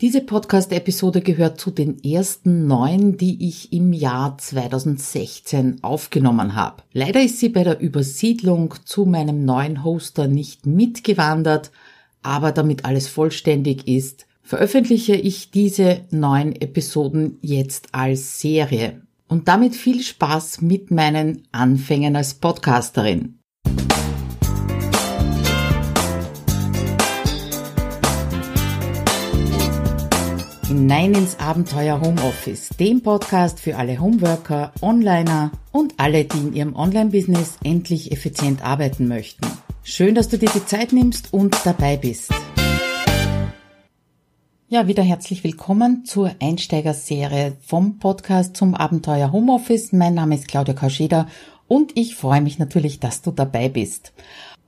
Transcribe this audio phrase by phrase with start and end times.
[0.00, 6.82] Diese Podcast-Episode gehört zu den ersten neun, die ich im Jahr 2016 aufgenommen habe.
[6.94, 11.70] Leider ist sie bei der Übersiedlung zu meinem neuen Hoster nicht mitgewandert,
[12.22, 19.02] aber damit alles vollständig ist, veröffentliche ich diese neun Episoden jetzt als Serie.
[19.28, 23.39] Und damit viel Spaß mit meinen Anfängen als Podcasterin.
[30.80, 36.74] Hinein ins Abenteuer Homeoffice, dem Podcast für alle Homeworker, Onliner und alle, die in ihrem
[36.74, 39.46] Online-Business endlich effizient arbeiten möchten.
[39.82, 42.32] Schön, dass du dir die Zeit nimmst und dabei bist.
[44.68, 49.92] Ja, wieder herzlich willkommen zur Einsteigerserie vom Podcast zum Abenteuer Homeoffice.
[49.92, 51.26] Mein Name ist Claudia Kauscheder
[51.68, 54.14] und ich freue mich natürlich, dass du dabei bist.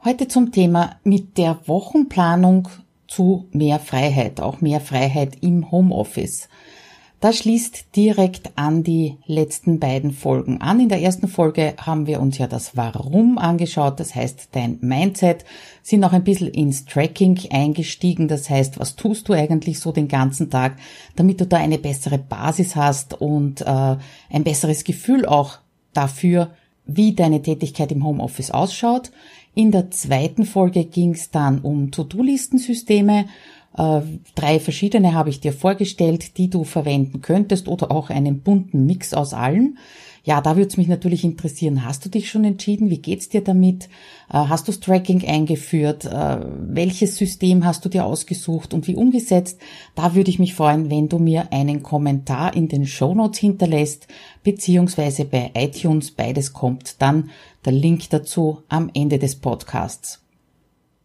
[0.05, 2.69] Heute zum Thema mit der Wochenplanung
[3.12, 6.48] zu mehr Freiheit, auch mehr Freiheit im Homeoffice.
[7.21, 10.80] Das schließt direkt an die letzten beiden Folgen an.
[10.80, 15.45] In der ersten Folge haben wir uns ja das Warum angeschaut, das heißt dein Mindset,
[15.83, 20.09] sind auch ein bisschen ins Tracking eingestiegen, das heißt, was tust du eigentlich so den
[20.09, 20.79] ganzen Tag,
[21.15, 23.65] damit du da eine bessere Basis hast und äh,
[24.30, 25.59] ein besseres Gefühl auch
[25.93, 26.51] dafür,
[26.87, 29.13] wie deine Tätigkeit im Homeoffice ausschaut.
[29.55, 33.27] In der zweiten Folge ging es dann um To-Do-Listensysteme.
[33.77, 34.01] Äh,
[34.35, 39.13] drei verschiedene habe ich dir vorgestellt, die du verwenden könntest oder auch einen bunten Mix
[39.13, 39.79] aus allen.
[40.25, 42.91] Ja, da würde es mich natürlich interessieren, hast du dich schon entschieden?
[42.91, 43.89] Wie geht's dir damit?
[44.30, 46.05] Äh, hast du Tracking eingeführt?
[46.05, 49.61] Äh, welches System hast du dir ausgesucht und wie umgesetzt?
[49.97, 54.07] Da würde ich mich freuen, wenn du mir einen Kommentar in den Show Notes hinterlässt,
[54.45, 57.30] beziehungsweise bei iTunes beides kommt dann
[57.65, 60.23] der Link dazu am Ende des Podcasts.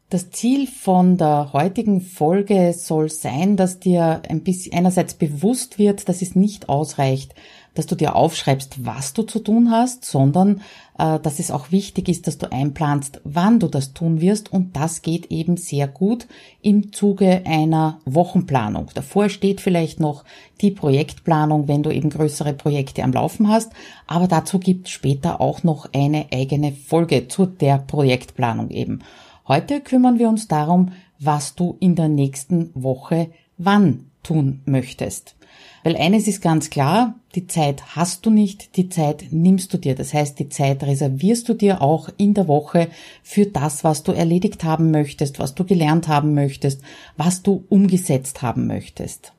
[0.09, 6.08] Das Ziel von der heutigen Folge soll sein, dass dir ein bisschen einerseits bewusst wird,
[6.08, 7.35] dass es nicht ausreicht,
[7.78, 10.61] dass du dir aufschreibst, was du zu tun hast, sondern
[10.97, 14.75] äh, dass es auch wichtig ist, dass du einplanst, wann du das tun wirst und
[14.75, 16.28] das geht eben sehr gut
[16.62, 18.90] im Zuge einer Wochenplanung.
[18.94, 20.24] Davor steht vielleicht noch
[20.62, 23.72] die Projektplanung, wenn du eben größere Projekte am Laufen hast,
[24.07, 29.00] aber dazu gibt es später auch noch eine eigene Folge zu der Projektplanung eben.
[29.47, 35.37] Heute kümmern wir uns darum, was du in der nächsten Woche wann tun möchtest.
[35.83, 39.95] Weil eines ist ganz klar, die Zeit hast du nicht, die Zeit nimmst du dir.
[39.95, 42.88] Das heißt, die Zeit reservierst du dir auch in der Woche
[43.23, 46.81] für das, was du erledigt haben möchtest, was du gelernt haben möchtest,
[47.15, 49.33] was du umgesetzt haben möchtest.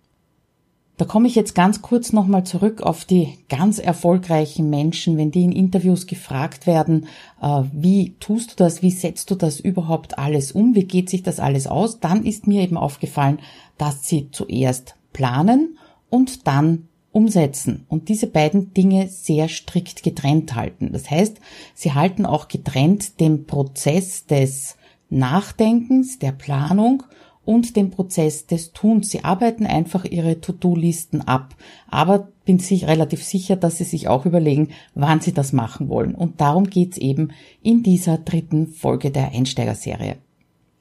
[0.99, 5.45] Da komme ich jetzt ganz kurz nochmal zurück auf die ganz erfolgreichen Menschen, wenn die
[5.45, 7.07] in Interviews gefragt werden,
[7.41, 11.23] äh, wie tust du das, wie setzt du das überhaupt alles um, wie geht sich
[11.23, 13.39] das alles aus, dann ist mir eben aufgefallen,
[13.79, 15.79] dass sie zuerst planen
[16.11, 20.91] und dann umsetzen und diese beiden Dinge sehr strikt getrennt halten.
[20.93, 21.41] Das heißt,
[21.75, 24.77] sie halten auch getrennt den Prozess des
[25.11, 27.03] Nachdenkens, der Planung
[27.45, 29.09] und den Prozess des Tuns.
[29.11, 31.57] Sie arbeiten einfach ihre To-Do-Listen ab,
[31.89, 36.15] aber bin sich relativ sicher, dass sie sich auch überlegen, wann sie das machen wollen.
[36.15, 37.31] Und darum geht's eben
[37.63, 40.17] in dieser dritten Folge der Einsteigerserie.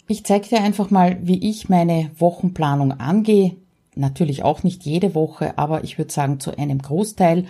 [0.10, 3.56] Ich zeige dir einfach mal, wie ich meine Wochenplanung angehe.
[3.97, 7.46] Natürlich auch nicht jede Woche, aber ich würde sagen zu einem Großteil.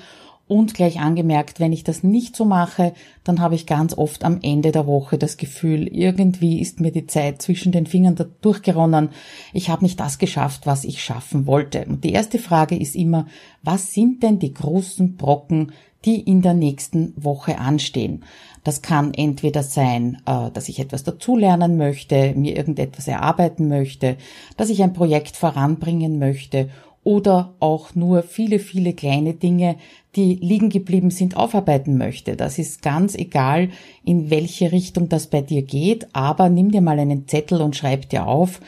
[0.48, 2.94] Und gleich angemerkt, wenn ich das nicht so mache,
[3.26, 7.06] dann habe ich ganz oft am Ende der Woche das Gefühl, irgendwie ist mir die
[7.06, 9.10] Zeit zwischen den Fingern durchgeronnen.
[9.52, 11.86] Ich habe nicht das geschafft, was ich schaffen wollte.
[11.86, 13.28] Und die erste Frage ist immer,
[13.62, 15.74] was sind denn die großen Brocken,
[16.06, 18.24] die in der nächsten Woche anstehen?
[18.64, 24.18] Das kann entweder sein, äh, dass ich etwas dazulernen möchte, mir irgendetwas erarbeiten möchte,
[24.58, 26.70] dass ich ein Projekt voranbringen möchte
[27.08, 29.78] oder auch nur viele, viele kleine Dinge,
[30.18, 32.36] die liegen geblieben sind, aufarbeiten möchte.
[32.36, 33.70] Das ist ganz egal,
[34.04, 38.10] in welche Richtung das bei dir geht, aber nimm dir mal einen Zettel und schreib
[38.10, 38.60] dir auf,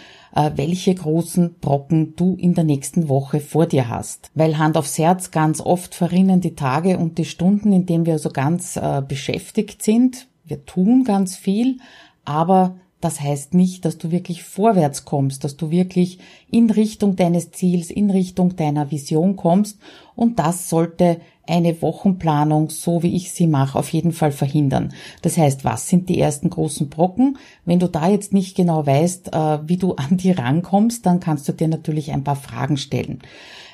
[0.55, 4.31] welche großen Brocken du in der nächsten Woche vor dir hast.
[4.35, 8.19] Weil Hand aufs Herz ganz oft verrinnen die Tage und die Stunden, in denen wir
[8.19, 10.27] so ganz äh, beschäftigt sind.
[10.45, 11.77] Wir tun ganz viel,
[12.25, 16.19] aber das heißt nicht, dass du wirklich vorwärts kommst, dass du wirklich
[16.51, 19.79] in Richtung deines Ziels, in Richtung deiner Vision kommst.
[20.15, 24.93] Und das sollte eine Wochenplanung, so wie ich sie mache, auf jeden Fall verhindern.
[25.21, 27.37] Das heißt, was sind die ersten großen Brocken?
[27.65, 31.47] Wenn du da jetzt nicht genau weißt, äh, wie du an die rankommst, dann kannst
[31.47, 33.21] du dir natürlich ein paar Fragen stellen.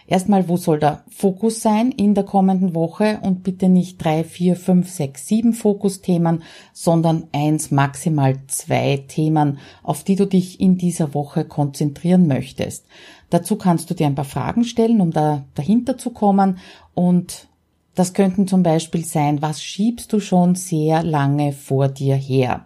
[0.07, 4.55] Erstmal, wo soll der Fokus sein in der kommenden Woche und bitte nicht drei, vier,
[4.55, 6.43] fünf, sechs, sieben Fokusthemen,
[6.73, 12.85] sondern eins, maximal zwei Themen, auf die du dich in dieser Woche konzentrieren möchtest.
[13.31, 16.59] Dazu kannst du dir ein paar Fragen stellen, um da dahinter zu kommen
[16.93, 17.47] und
[17.95, 22.65] das könnten zum Beispiel sein, was schiebst du schon sehr lange vor dir her?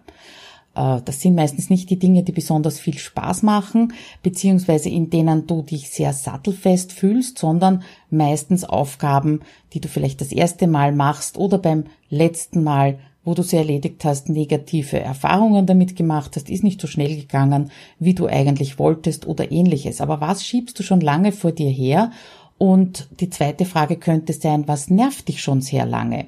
[0.74, 5.46] Äh, das sind meistens nicht die Dinge, die besonders viel Spaß machen, beziehungsweise in denen
[5.46, 9.40] du dich sehr sattelfest fühlst, sondern meistens Aufgaben,
[9.72, 14.04] die du vielleicht das erste Mal machst oder beim letzten Mal, wo du sie erledigt
[14.04, 19.26] hast, negative Erfahrungen damit gemacht hast, ist nicht so schnell gegangen, wie du eigentlich wolltest
[19.26, 20.00] oder ähnliches.
[20.00, 22.12] Aber was schiebst du schon lange vor dir her?
[22.56, 26.26] Und die zweite Frage könnte sein, was nervt dich schon sehr lange?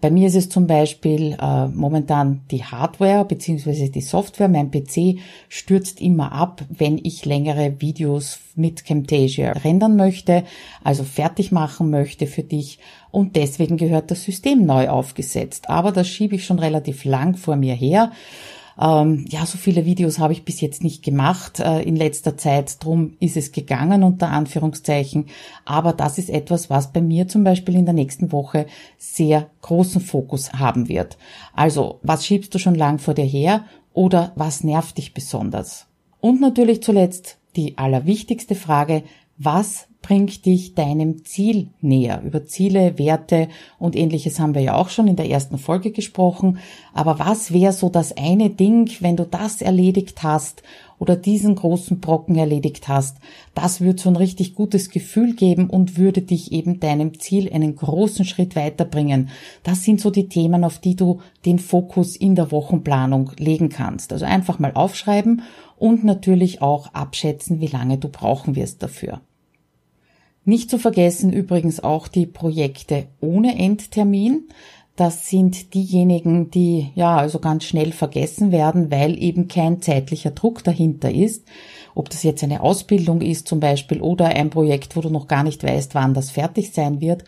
[0.00, 4.48] Bei mir ist es zum Beispiel äh, momentan die Hardware beziehungsweise die Software.
[4.48, 5.18] Mein PC
[5.48, 10.44] stürzt immer ab, wenn ich längere Videos mit Camtasia rendern möchte,
[10.82, 12.78] also fertig machen möchte für dich.
[13.10, 15.68] Und deswegen gehört das System neu aufgesetzt.
[15.68, 18.12] Aber das schiebe ich schon relativ lang vor mir her.
[18.80, 22.82] Ähm, ja, so viele Videos habe ich bis jetzt nicht gemacht äh, in letzter Zeit.
[22.82, 25.26] Drum ist es gegangen unter Anführungszeichen.
[25.66, 28.66] Aber das ist etwas, was bei mir zum Beispiel in der nächsten Woche
[28.96, 31.18] sehr großen Fokus haben wird.
[31.52, 35.86] Also, was schiebst du schon lang vor dir her oder was nervt dich besonders?
[36.20, 39.02] Und natürlich zuletzt die allerwichtigste Frage,
[39.36, 42.22] was bringt dich deinem Ziel näher.
[42.24, 43.48] Über Ziele, Werte
[43.78, 46.58] und ähnliches haben wir ja auch schon in der ersten Folge gesprochen.
[46.94, 50.62] Aber was wäre so das eine Ding, wenn du das erledigt hast
[50.98, 53.18] oder diesen großen Brocken erledigt hast?
[53.54, 57.76] Das würde so ein richtig gutes Gefühl geben und würde dich eben deinem Ziel einen
[57.76, 59.28] großen Schritt weiterbringen.
[59.62, 64.14] Das sind so die Themen, auf die du den Fokus in der Wochenplanung legen kannst.
[64.14, 65.42] Also einfach mal aufschreiben
[65.76, 69.20] und natürlich auch abschätzen, wie lange du brauchen wirst dafür.
[70.50, 74.48] Nicht zu vergessen übrigens auch die Projekte ohne Endtermin.
[74.96, 80.64] Das sind diejenigen, die ja also ganz schnell vergessen werden, weil eben kein zeitlicher Druck
[80.64, 81.46] dahinter ist.
[81.94, 85.44] Ob das jetzt eine Ausbildung ist zum Beispiel oder ein Projekt, wo du noch gar
[85.44, 87.22] nicht weißt, wann das fertig sein wird.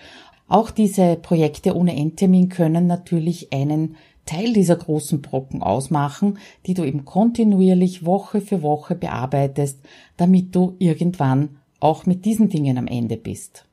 [0.49, 3.95] Auch diese Projekte ohne Endtermin können natürlich einen
[4.27, 9.79] Teil dieser großen Brocken ausmachen, die du eben kontinuierlich Woche für Woche bearbeitest,
[10.17, 13.65] damit du irgendwann auch mit diesen Dingen am Ende bist.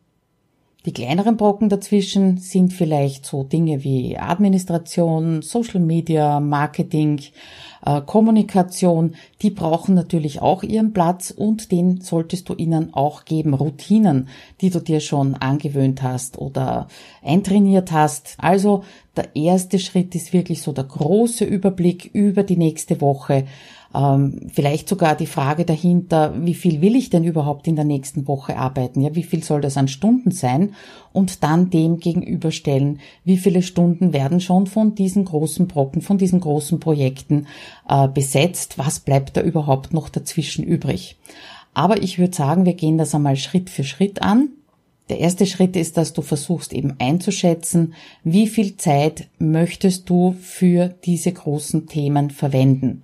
[0.85, 7.19] Die kleineren Brocken dazwischen sind vielleicht so Dinge wie Administration, Social Media, Marketing,
[7.85, 9.15] äh, Kommunikation.
[9.41, 13.53] Die brauchen natürlich auch ihren Platz und den solltest du ihnen auch geben.
[13.53, 14.29] Routinen,
[14.62, 16.88] die du dir schon angewöhnt hast oder
[17.21, 18.35] eintrainiert hast.
[18.38, 18.85] Also
[19.17, 23.44] der erste Schritt ist wirklich so der große Überblick über die nächste Woche
[23.94, 28.27] ähm, vielleicht sogar die Frage dahinter, wie viel will ich denn überhaupt in der nächsten
[28.27, 29.01] Woche arbeiten?
[29.01, 30.75] Ja, wie viel soll das an Stunden sein?
[31.12, 36.39] Und dann dem gegenüberstellen, wie viele Stunden werden schon von diesen großen Brocken, von diesen
[36.39, 37.47] großen Projekten
[37.88, 38.77] äh, besetzt?
[38.77, 41.18] Was bleibt da überhaupt noch dazwischen übrig?
[41.74, 44.50] Aber ich würde sagen, wir gehen das einmal Schritt für Schritt an.
[45.09, 50.89] Der erste Schritt ist, dass du versuchst eben einzuschätzen, wie viel Zeit möchtest du für
[51.03, 53.01] diese großen Themen verwenden.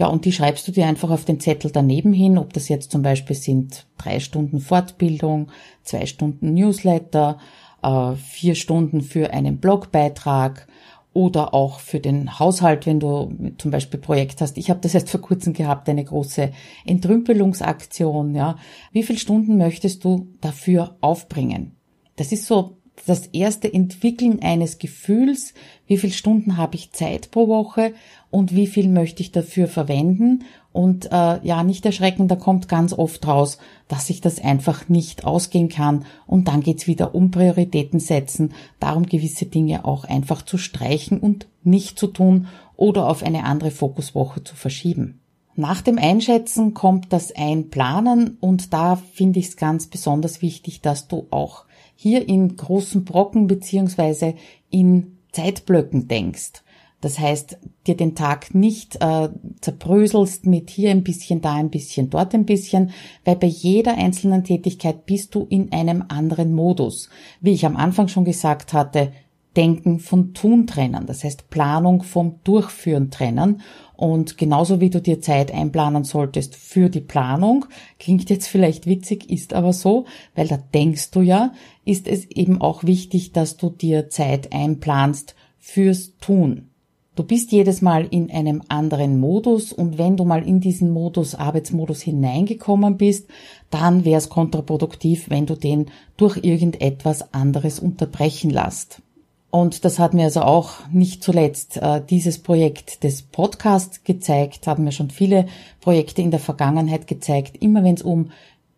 [0.00, 2.90] Ja, und die schreibst du dir einfach auf den Zettel daneben hin, ob das jetzt
[2.90, 5.48] zum Beispiel sind drei Stunden Fortbildung,
[5.82, 7.38] zwei Stunden Newsletter,
[7.82, 10.66] äh, vier Stunden für einen Blogbeitrag
[11.12, 14.56] oder auch für den Haushalt, wenn du zum Beispiel Projekt hast.
[14.56, 16.50] Ich habe das erst vor kurzem gehabt, eine große
[16.86, 18.34] Entrümpelungsaktion.
[18.34, 18.56] Ja,
[18.92, 21.76] wie viele Stunden möchtest du dafür aufbringen?
[22.16, 25.54] Das ist so das erste Entwickeln eines Gefühls,
[25.86, 27.94] wie viele Stunden habe ich Zeit pro Woche
[28.30, 30.44] und wie viel möchte ich dafür verwenden.
[30.72, 35.24] Und äh, ja, nicht erschrecken, da kommt ganz oft raus, dass ich das einfach nicht
[35.24, 36.04] ausgehen kann.
[36.26, 41.48] Und dann geht's wieder um Prioritäten setzen, darum gewisse Dinge auch einfach zu streichen und
[41.64, 45.20] nicht zu tun oder auf eine andere Fokuswoche zu verschieben.
[45.56, 51.08] Nach dem Einschätzen kommt das Einplanen und da finde ich es ganz besonders wichtig, dass
[51.08, 51.64] du auch
[52.02, 54.32] hier in großen Brocken beziehungsweise
[54.70, 56.62] in Zeitblöcken denkst.
[57.02, 59.28] Das heißt, dir den Tag nicht äh,
[59.60, 62.92] zerbröselst mit hier ein bisschen, da ein bisschen, dort ein bisschen,
[63.26, 67.10] weil bei jeder einzelnen Tätigkeit bist du in einem anderen Modus.
[67.42, 69.12] Wie ich am Anfang schon gesagt hatte,
[69.56, 73.62] Denken von Tun trennen, das heißt Planung vom Durchführen trennen.
[73.96, 77.66] Und genauso wie du dir Zeit einplanen solltest für die Planung,
[77.98, 81.52] klingt jetzt vielleicht witzig, ist aber so, weil da denkst du ja,
[81.84, 86.70] ist es eben auch wichtig, dass du dir Zeit einplanst fürs Tun.
[87.16, 91.34] Du bist jedes Mal in einem anderen Modus und wenn du mal in diesen Modus,
[91.34, 93.28] Arbeitsmodus hineingekommen bist,
[93.68, 99.02] dann wäre es kontraproduktiv, wenn du den durch irgendetwas anderes unterbrechen lässt.
[99.50, 104.84] Und das hat mir also auch nicht zuletzt äh, dieses Projekt des Podcasts gezeigt, haben
[104.84, 105.46] mir schon viele
[105.80, 107.56] Projekte in der Vergangenheit gezeigt.
[107.60, 108.30] Immer wenn es um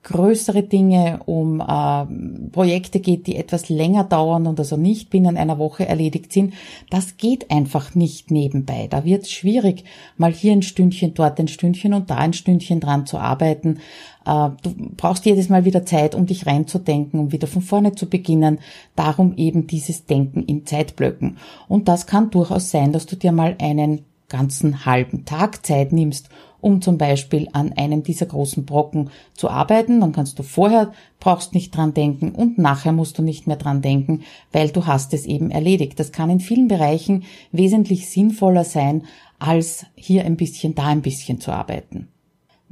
[0.02, 5.58] größere Dinge, um äh, Projekte geht, die etwas länger dauern und also nicht binnen einer
[5.58, 6.54] Woche erledigt sind,
[6.90, 8.88] das geht einfach nicht nebenbei.
[8.90, 9.84] Da wird es schwierig,
[10.16, 13.78] mal hier ein Stündchen, dort ein Stündchen und da ein Stündchen dran zu arbeiten.
[14.24, 18.08] Äh, du brauchst jedes Mal wieder Zeit, um dich reinzudenken, um wieder von vorne zu
[18.08, 18.58] beginnen.
[18.96, 21.38] Darum eben dieses Denken in Zeitblöcken.
[21.68, 26.30] Und das kann durchaus sein, dass du dir mal einen ganzen halben Tag Zeit nimmst,
[26.62, 30.00] um zum Beispiel an einem dieser großen Brocken zu arbeiten.
[30.00, 33.82] Dann kannst du vorher, brauchst nicht dran denken und nachher musst du nicht mehr dran
[33.82, 36.00] denken, weil du hast es eben erledigt.
[36.00, 39.04] Das kann in vielen Bereichen wesentlich sinnvoller sein,
[39.38, 42.08] als hier ein bisschen, da ein bisschen zu arbeiten.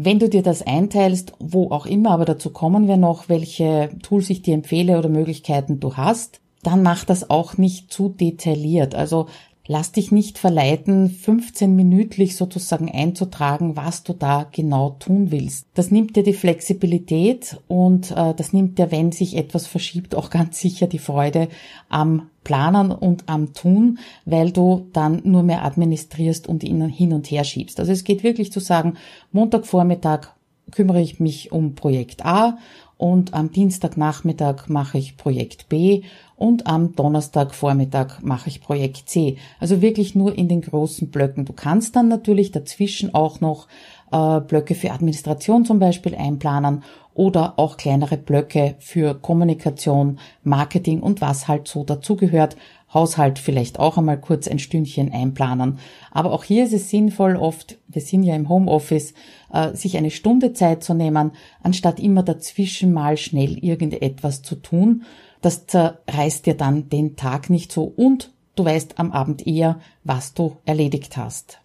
[0.02, 4.30] Wenn du dir das einteilst, wo auch immer, aber dazu kommen wir noch, welche Tools
[4.30, 8.94] ich dir empfehle oder Möglichkeiten du hast, dann mach das auch nicht zu detailliert.
[8.94, 9.26] Also
[9.72, 15.68] Lass dich nicht verleiten, 15 minütlich sozusagen einzutragen, was du da genau tun willst.
[15.74, 20.30] Das nimmt dir die Flexibilität und äh, das nimmt dir, wenn sich etwas verschiebt, auch
[20.30, 21.46] ganz sicher die Freude
[21.88, 27.30] am Planen und am Tun, weil du dann nur mehr administrierst und ihn hin und
[27.30, 27.78] her schiebst.
[27.78, 28.94] Also es geht wirklich zu sagen,
[29.30, 30.30] Montagvormittag
[30.72, 32.58] kümmere ich mich um Projekt A
[32.96, 36.02] und am Dienstagnachmittag mache ich Projekt B
[36.40, 39.36] und am Donnerstagvormittag mache ich Projekt C.
[39.58, 41.44] Also wirklich nur in den großen Blöcken.
[41.44, 43.68] Du kannst dann natürlich dazwischen auch noch
[44.10, 46.82] äh, Blöcke für Administration zum Beispiel einplanen
[47.12, 52.56] oder auch kleinere Blöcke für Kommunikation, Marketing und was halt so dazugehört.
[52.94, 55.78] Haushalt vielleicht auch einmal kurz ein Stündchen einplanen.
[56.10, 59.12] Aber auch hier ist es sinnvoll, oft, wir sind ja im Homeoffice,
[59.52, 61.32] äh, sich eine Stunde Zeit zu nehmen,
[61.62, 65.04] anstatt immer dazwischen mal schnell irgendetwas zu tun.
[65.40, 70.34] Das zerreißt dir dann den Tag nicht so und du weißt am Abend eher, was
[70.34, 71.60] du erledigt hast.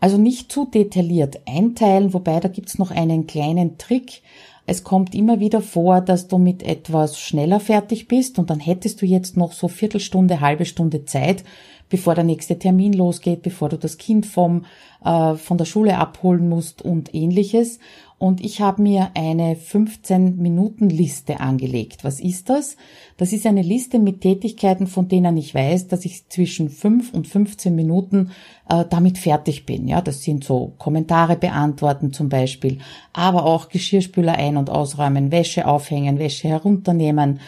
[0.00, 4.22] Also nicht zu detailliert einteilen, wobei da gibt's noch einen kleinen Trick.
[4.66, 9.02] Es kommt immer wieder vor, dass du mit etwas schneller fertig bist und dann hättest
[9.02, 11.44] du jetzt noch so Viertelstunde, halbe Stunde Zeit,
[11.90, 14.64] bevor der nächste Termin losgeht, bevor du das Kind vom,
[15.04, 17.78] äh, von der Schule abholen musst und ähnliches
[18.20, 22.04] und ich habe mir eine 15-Minuten-Liste angelegt.
[22.04, 22.76] Was ist das?
[23.16, 27.26] Das ist eine Liste mit Tätigkeiten, von denen ich weiß, dass ich zwischen 5 und
[27.26, 28.32] 15 Minuten
[28.68, 29.88] äh, damit fertig bin.
[29.88, 32.80] Ja, das sind so Kommentare beantworten zum Beispiel,
[33.14, 37.40] aber auch Geschirrspüler ein- und ausräumen, Wäsche aufhängen, Wäsche herunternehmen,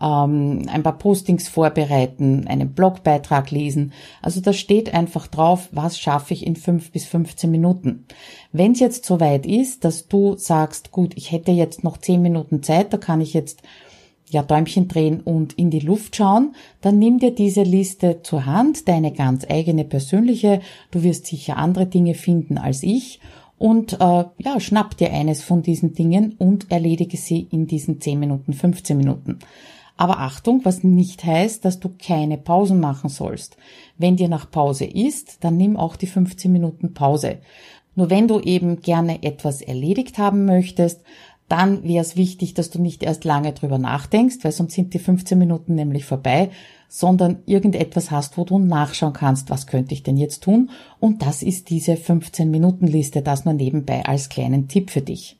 [0.00, 3.92] ähm, ein paar Postings vorbereiten, einen Blogbeitrag lesen.
[4.22, 8.06] Also da steht einfach drauf, was schaffe ich in fünf bis 15 Minuten.
[8.52, 12.62] Wenn es jetzt soweit ist, dass du sagst, gut, ich hätte jetzt noch zehn Minuten
[12.62, 13.62] Zeit, da kann ich jetzt
[14.30, 18.86] ja, Däumchen drehen und in die Luft schauen, dann nimm dir diese Liste zur Hand,
[18.88, 23.20] deine ganz eigene persönliche, du wirst sicher andere Dinge finden als ich
[23.56, 23.96] und äh,
[24.38, 28.96] ja, schnapp dir eines von diesen Dingen und erledige sie in diesen 10 Minuten, 15
[28.96, 29.38] Minuten.
[29.98, 33.56] Aber Achtung, was nicht heißt, dass du keine Pausen machen sollst.
[33.98, 37.38] Wenn dir nach Pause ist, dann nimm auch die 15 Minuten Pause.
[37.96, 41.02] Nur wenn du eben gerne etwas erledigt haben möchtest,
[41.48, 45.00] dann wäre es wichtig, dass du nicht erst lange drüber nachdenkst, weil sonst sind die
[45.00, 46.50] 15 Minuten nämlich vorbei,
[46.88, 50.70] sondern irgendetwas hast, wo du nachschauen kannst, was könnte ich denn jetzt tun?
[51.00, 55.37] Und das ist diese 15 Minuten Liste, das nur nebenbei als kleinen Tipp für dich.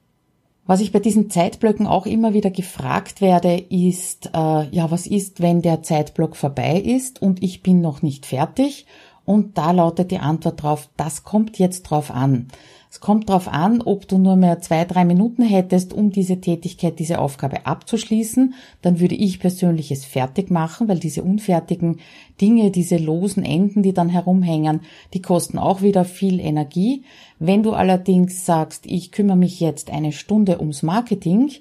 [0.69, 5.41] Was ich bei diesen Zeitblöcken auch immer wieder gefragt werde, ist, äh, ja, was ist,
[5.41, 8.85] wenn der Zeitblock vorbei ist und ich bin noch nicht fertig?
[9.25, 12.49] Und da lautet die Antwort drauf, das kommt jetzt drauf an.
[12.91, 16.99] Es kommt darauf an, ob du nur mehr zwei, drei Minuten hättest, um diese Tätigkeit,
[16.99, 18.55] diese Aufgabe abzuschließen.
[18.81, 21.99] Dann würde ich persönlich es fertig machen, weil diese unfertigen
[22.41, 24.81] Dinge, diese losen Enden, die dann herumhängen,
[25.13, 27.03] die kosten auch wieder viel Energie.
[27.39, 31.53] Wenn du allerdings sagst, ich kümmere mich jetzt eine Stunde ums Marketing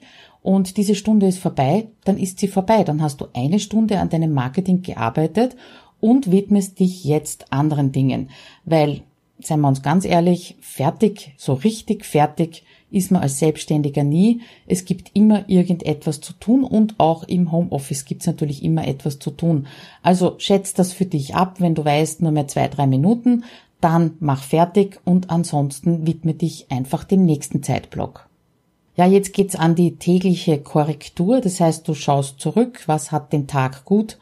[0.41, 2.85] und diese Stunde ist vorbei, dann ist sie vorbei.
[2.85, 5.57] Dann hast du eine Stunde an deinem Marketing gearbeitet
[5.99, 8.29] und widmest dich jetzt anderen Dingen,
[8.63, 9.01] weil
[9.39, 14.41] seien wir uns ganz ehrlich, fertig, so richtig fertig ist man als Selbstständiger nie.
[14.65, 19.19] Es gibt immer irgendetwas zu tun und auch im Homeoffice gibt es natürlich immer etwas
[19.19, 19.67] zu tun.
[20.01, 23.43] Also schätz das für dich ab, wenn du weißt, nur mehr zwei, drei Minuten,
[23.81, 28.27] dann mach fertig und ansonsten widme dich einfach dem nächsten Zeitblock.
[28.95, 31.41] Ja, jetzt geht's an die tägliche Korrektur.
[31.41, 34.17] Das heißt, du schaust zurück, was hat den Tag gut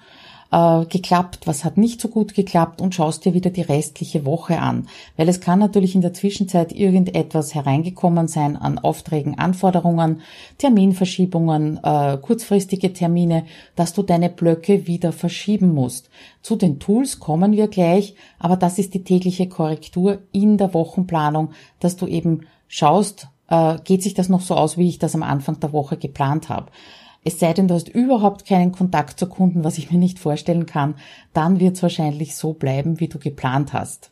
[0.52, 4.60] äh, geklappt, was hat nicht so gut geklappt und schaust dir wieder die restliche Woche
[4.60, 4.88] an.
[5.18, 10.22] Weil es kann natürlich in der Zwischenzeit irgendetwas hereingekommen sein an Aufträgen, Anforderungen,
[10.58, 16.10] Terminverschiebungen, äh, kurzfristige Termine, dass du deine Blöcke wieder verschieben musst.
[16.42, 21.50] Zu den Tools kommen wir gleich, aber das ist die tägliche Korrektur in der Wochenplanung,
[21.80, 25.24] dass du eben schaust, äh, geht sich das noch so aus, wie ich das am
[25.24, 26.72] Anfang der Woche geplant habe.
[27.28, 30.68] Es sei denn, du hast überhaupt keinen Kontakt zu Kunden, was ich mir nicht vorstellen
[30.68, 30.94] kann,
[31.34, 34.12] dann wird es wahrscheinlich so bleiben, wie du geplant hast.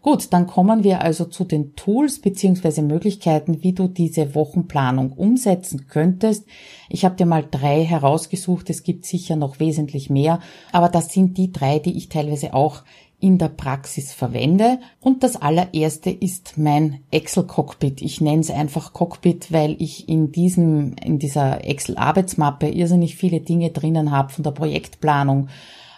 [0.00, 5.88] Gut, dann kommen wir also zu den Tools beziehungsweise Möglichkeiten, wie du diese Wochenplanung umsetzen
[5.88, 6.46] könntest.
[6.88, 10.38] Ich habe dir mal drei herausgesucht, es gibt sicher noch wesentlich mehr,
[10.70, 12.84] aber das sind die drei, die ich teilweise auch
[13.22, 14.80] in der Praxis verwende.
[15.00, 18.02] Und das allererste ist mein Excel Cockpit.
[18.02, 23.40] Ich nenne es einfach Cockpit, weil ich in diesem, in dieser Excel Arbeitsmappe irrsinnig viele
[23.40, 25.48] Dinge drinnen habe von der Projektplanung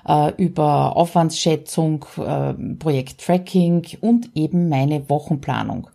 [0.06, 5.88] äh, über Aufwandsschätzung, äh, Projekttracking und eben meine Wochenplanung.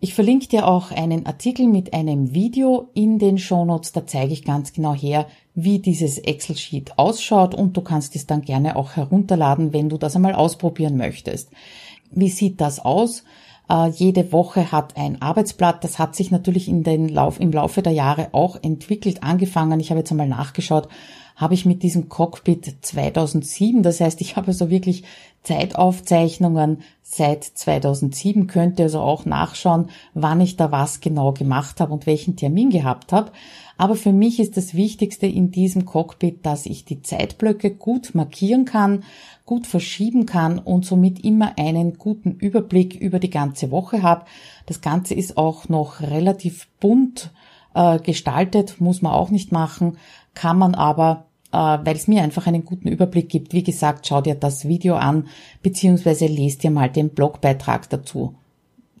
[0.00, 4.44] Ich verlinke dir auch einen Artikel mit einem Video in den Shownotes, da zeige ich
[4.44, 5.26] ganz genau her,
[5.60, 10.14] wie dieses Excel-Sheet ausschaut und du kannst es dann gerne auch herunterladen, wenn du das
[10.14, 11.50] einmal ausprobieren möchtest.
[12.12, 13.24] Wie sieht das aus?
[13.68, 15.82] Äh, jede Woche hat ein Arbeitsblatt.
[15.82, 19.80] Das hat sich natürlich in den Lauf, im Laufe der Jahre auch entwickelt, angefangen.
[19.80, 20.88] Ich habe jetzt einmal nachgeschaut,
[21.38, 25.04] habe ich mit diesem Cockpit 2007, das heißt, ich habe also wirklich
[25.44, 32.06] Zeitaufzeichnungen seit 2007, könnte also auch nachschauen, wann ich da was genau gemacht habe und
[32.06, 33.30] welchen Termin gehabt habe.
[33.76, 38.64] Aber für mich ist das Wichtigste in diesem Cockpit, dass ich die Zeitblöcke gut markieren
[38.64, 39.04] kann,
[39.46, 44.24] gut verschieben kann und somit immer einen guten Überblick über die ganze Woche habe.
[44.66, 47.30] Das Ganze ist auch noch relativ bunt
[47.74, 49.96] äh, gestaltet, muss man auch nicht machen,
[50.34, 53.52] kann man aber weil es mir einfach einen guten Überblick gibt.
[53.52, 55.28] Wie gesagt, schau dir das Video an,
[55.62, 58.34] beziehungsweise lest dir mal den Blogbeitrag dazu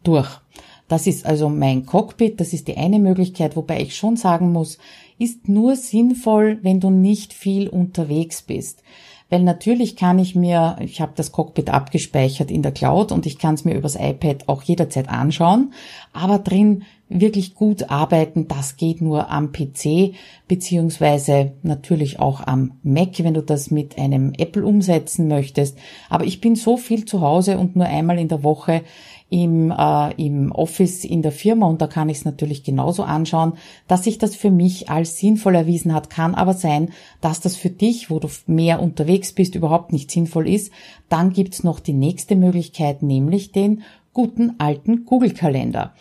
[0.02, 0.40] durch.
[0.88, 4.78] Das ist also mein Cockpit, das ist die eine Möglichkeit, wobei ich schon sagen muss,
[5.18, 8.82] ist nur sinnvoll, wenn du nicht viel unterwegs bist.
[9.30, 13.38] Weil natürlich kann ich mir, ich habe das Cockpit abgespeichert in der Cloud und ich
[13.38, 15.72] kann es mir übers iPad auch jederzeit anschauen,
[16.14, 20.14] aber drin wirklich gut arbeiten, das geht nur am PC,
[20.46, 25.78] beziehungsweise natürlich auch am Mac, wenn du das mit einem Apple umsetzen möchtest.
[26.08, 28.82] Aber ich bin so viel zu Hause und nur einmal in der Woche
[29.30, 33.54] im, äh, im Office in der Firma und da kann ich es natürlich genauso anschauen,
[33.86, 36.08] dass sich das für mich als sinnvoll erwiesen hat.
[36.08, 40.48] Kann aber sein, dass das für dich, wo du mehr unterwegs bist, überhaupt nicht sinnvoll
[40.48, 40.72] ist.
[41.08, 43.82] Dann gibt's noch die nächste Möglichkeit, nämlich den
[44.14, 45.92] guten alten Google-Kalender.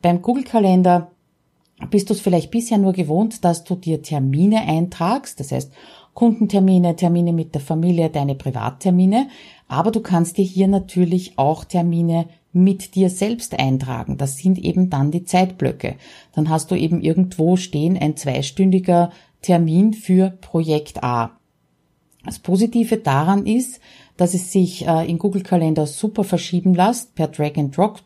[0.00, 1.10] Beim Google-Kalender
[1.90, 5.72] bist du es vielleicht bisher nur gewohnt, dass du dir Termine eintragst, das heißt
[6.14, 9.28] Kundentermine, Termine mit der Familie, deine Privattermine,
[9.68, 14.16] aber du kannst dir hier natürlich auch Termine mit dir selbst eintragen.
[14.16, 15.96] Das sind eben dann die Zeitblöcke.
[16.34, 21.38] Dann hast du eben irgendwo stehen ein zweistündiger Termin für Projekt A.
[22.24, 23.80] Das Positive daran ist,
[24.16, 28.02] dass es sich äh, in Google Kalender super verschieben lässt per Drag and Drop.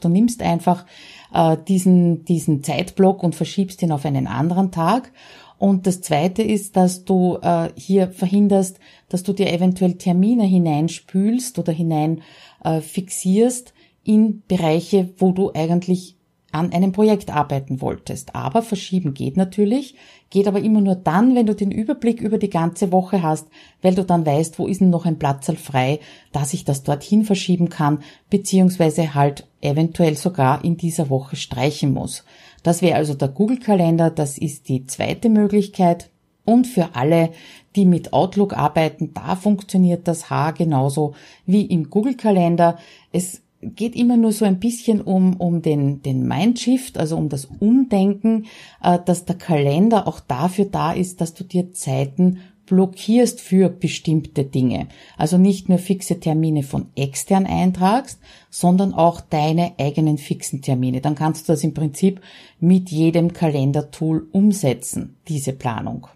[0.00, 0.84] Du nimmst einfach
[1.32, 5.12] äh, diesen, diesen Zeitblock und verschiebst ihn auf einen anderen Tag.
[5.56, 11.58] Und das Zweite ist, dass du äh, hier verhinderst, dass du dir eventuell Termine hineinspülst
[11.58, 12.22] oder hinein
[12.64, 13.72] äh, fixierst,
[14.04, 16.16] in Bereiche, wo du eigentlich
[16.52, 18.34] an einem Projekt arbeiten wolltest.
[18.36, 19.96] Aber verschieben geht natürlich,
[20.28, 23.48] geht aber immer nur dann, wenn du den Überblick über die ganze Woche hast,
[23.80, 25.98] weil du dann weißt, wo ist denn noch ein Platzal frei,
[26.30, 32.24] dass ich das dorthin verschieben kann, beziehungsweise halt eventuell sogar in dieser Woche streichen muss.
[32.62, 36.10] Das wäre also der Google-Kalender, das ist die zweite Möglichkeit.
[36.44, 37.30] Und für alle,
[37.76, 41.14] die mit Outlook arbeiten, da funktioniert das H genauso
[41.46, 42.78] wie im Google-Kalender.
[43.12, 47.46] Es geht immer nur so ein bisschen um, um den, den Mindshift, also um das
[47.46, 48.46] Umdenken,
[48.82, 54.44] äh, dass der Kalender auch dafür da ist, dass du dir Zeiten blockierst für bestimmte
[54.44, 54.88] Dinge.
[55.16, 58.18] Also nicht nur fixe Termine von extern eintragst,
[58.50, 61.00] sondern auch deine eigenen fixen Termine.
[61.00, 62.20] Dann kannst du das im Prinzip
[62.60, 66.06] mit jedem Kalendertool umsetzen, diese Planung.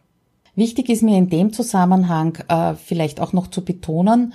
[0.54, 4.32] Wichtig ist mir in dem Zusammenhang äh, vielleicht auch noch zu betonen,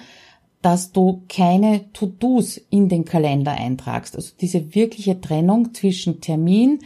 [0.61, 4.15] dass du keine To-Dos in den Kalender eintragst.
[4.15, 6.79] Also diese wirkliche Trennung zwischen Termin,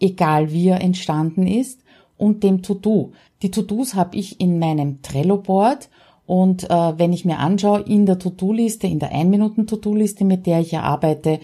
[0.00, 1.80] egal wie er entstanden ist,
[2.16, 3.12] und dem To-Do.
[3.42, 5.88] Die To-Dos habe ich in meinem Trello-Board
[6.26, 10.72] und äh, wenn ich mir anschaue, in der To-Do-Liste, in der 1-Minuten-To-Do-Liste, mit der ich
[10.72, 11.40] ja arbeite,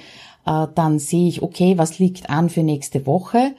[0.47, 3.55] äh, dann sehe ich, okay, was liegt an für nächste Woche.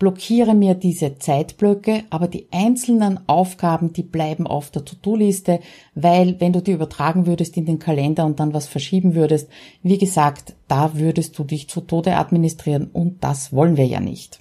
[0.00, 5.60] Blockiere mir diese Zeitblöcke, aber die einzelnen Aufgaben, die bleiben auf der To-Do-Liste,
[5.94, 9.48] weil wenn du die übertragen würdest in den Kalender und dann was verschieben würdest,
[9.82, 14.40] wie gesagt, da würdest du dich zu Tode administrieren und das wollen wir ja nicht.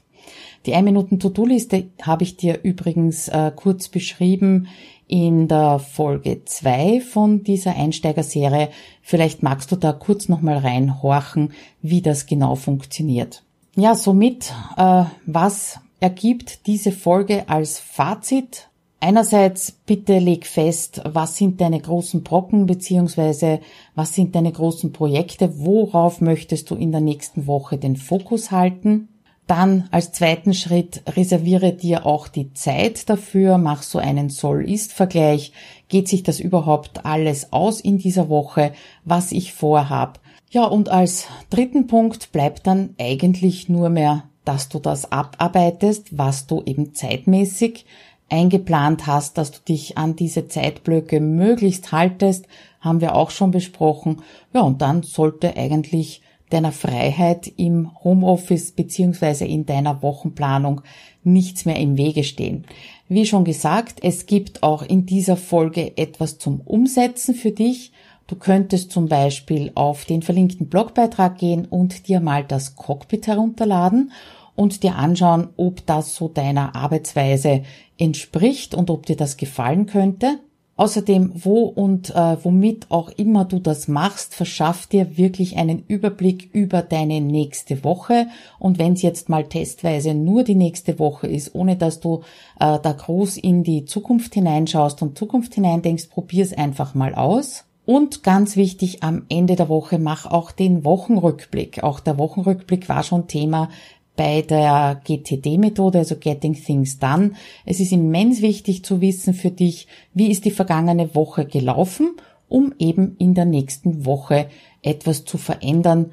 [0.66, 4.68] Die 1 Minuten To-Do-Liste habe ich dir übrigens äh, kurz beschrieben
[5.08, 8.70] in der Folge 2 von dieser Einsteigerserie.
[9.02, 13.44] Vielleicht magst du da kurz nochmal reinhorchen, wie das genau funktioniert.
[13.80, 18.68] Ja, somit, äh, was ergibt diese Folge als Fazit?
[19.00, 23.62] Einerseits bitte leg fest, was sind deine großen Brocken beziehungsweise
[23.96, 29.08] was sind deine großen Projekte, worauf möchtest du in der nächsten Woche den Fokus halten.
[29.48, 35.54] Dann als zweiten Schritt reserviere dir auch die Zeit dafür, mach so einen Soll-Ist-Vergleich.
[35.88, 38.74] Geht sich das überhaupt alles aus in dieser Woche,
[39.06, 40.20] was ich vorhab?
[40.52, 46.48] Ja, und als dritten Punkt bleibt dann eigentlich nur mehr, dass du das abarbeitest, was
[46.48, 47.86] du eben zeitmäßig
[48.30, 52.48] eingeplant hast, dass du dich an diese Zeitblöcke möglichst haltest,
[52.80, 54.24] haben wir auch schon besprochen.
[54.54, 60.82] Ja, und dann sollte eigentlich deiner Freiheit im Homeoffice beziehungsweise in deiner Wochenplanung
[61.24, 62.66] nichts mehr im Wege stehen.
[63.08, 67.92] Wie schon gesagt, es gibt auch in dieser Folge etwas zum Umsetzen für dich.
[68.30, 74.12] Du könntest zum Beispiel auf den verlinkten Blogbeitrag gehen und dir mal das Cockpit herunterladen
[74.56, 77.64] und dir anschauen, ob das so deiner Arbeitsweise
[77.98, 80.38] entspricht und ob dir das gefallen könnte.
[80.76, 86.52] Außerdem, wo und äh, womit auch immer du das machst, verschafft dir wirklich einen Überblick
[86.54, 88.28] über deine nächste Woche.
[88.60, 92.22] Und wenn es jetzt mal testweise nur die nächste Woche ist, ohne dass du
[92.60, 97.66] äh, da groß in die Zukunft hineinschaust und Zukunft hineindenkst, probier es einfach mal aus.
[97.90, 101.82] Und ganz wichtig, am Ende der Woche mach auch den Wochenrückblick.
[101.82, 103.70] Auch der Wochenrückblick war schon Thema
[104.16, 107.32] bei der GTD-Methode, also Getting Things Done.
[107.66, 112.12] Es ist immens wichtig zu wissen für dich, wie ist die vergangene Woche gelaufen,
[112.48, 114.50] um eben in der nächsten Woche
[114.84, 116.12] etwas zu verändern,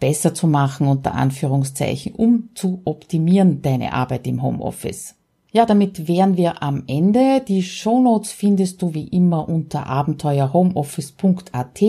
[0.00, 5.17] besser zu machen unter Anführungszeichen, um zu optimieren deine Arbeit im Homeoffice.
[5.50, 7.40] Ja, damit wären wir am Ende.
[7.40, 11.80] Die Shownotes findest du wie immer unter abenteuerhomeoffice.at.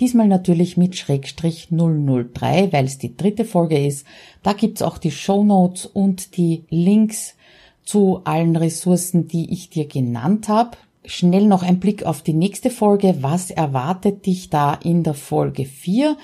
[0.00, 4.04] Diesmal natürlich mit Schrägstrich 003, weil es die dritte Folge ist.
[4.42, 7.36] Da gibt's auch die Shownotes und die Links
[7.84, 10.76] zu allen Ressourcen, die ich dir genannt habe.
[11.04, 13.18] Schnell noch ein Blick auf die nächste Folge.
[13.20, 16.16] Was erwartet dich da in der Folge 4?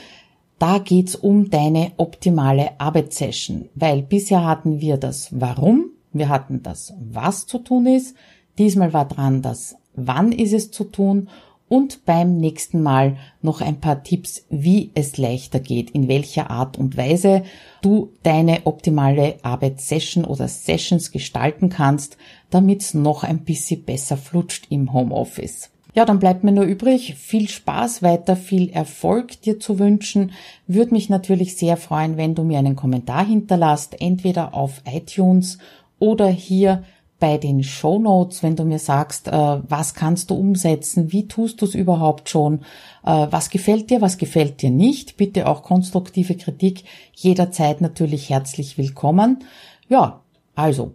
[0.58, 6.94] Da geht's um deine optimale Arbeitssession, weil bisher hatten wir das Warum, wir hatten das,
[6.98, 8.16] was zu tun ist.
[8.58, 11.28] Diesmal war dran das, wann ist es zu tun
[11.72, 16.76] und beim nächsten Mal noch ein paar Tipps, wie es leichter geht, in welcher Art
[16.76, 17.44] und Weise
[17.80, 22.18] du deine optimale Arbeitssession oder Sessions gestalten kannst,
[22.50, 25.70] damit es noch ein bisschen besser flutscht im Homeoffice.
[25.94, 30.32] Ja, dann bleibt mir nur übrig, viel Spaß weiter, viel Erfolg dir zu wünschen.
[30.66, 35.58] Würde mich natürlich sehr freuen, wenn du mir einen Kommentar hinterlasst, entweder auf iTunes
[36.02, 36.82] oder hier
[37.20, 41.62] bei den Show Notes, wenn du mir sagst, äh, was kannst du umsetzen, wie tust
[41.62, 42.62] du es überhaupt schon,
[43.04, 46.82] äh, was gefällt dir, was gefällt dir nicht, bitte auch konstruktive Kritik
[47.14, 49.44] jederzeit natürlich herzlich willkommen.
[49.88, 50.22] Ja,
[50.56, 50.94] also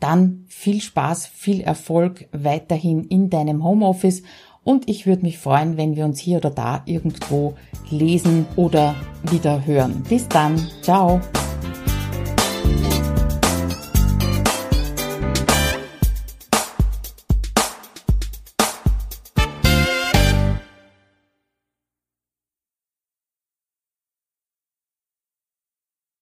[0.00, 4.24] dann viel Spaß, viel Erfolg weiterhin in deinem Homeoffice
[4.64, 7.54] und ich würde mich freuen, wenn wir uns hier oder da irgendwo
[7.88, 8.96] lesen oder
[9.30, 10.02] wieder hören.
[10.08, 11.20] Bis dann, ciao.